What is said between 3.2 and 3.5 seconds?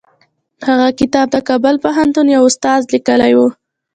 و.